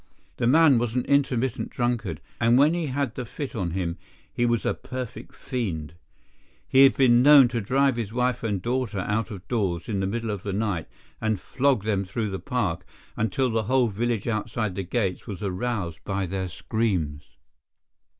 [0.37, 3.99] The man was an intermittent drunkard, and when he had the fit on him
[4.33, 5.93] he was a perfect fiend.
[6.67, 10.07] He has been known to drive his wife and daughter out of doors in the
[10.07, 10.87] middle of the night
[11.21, 12.83] and flog them through the park
[13.15, 17.37] until the whole village outside the gates was aroused by their screams.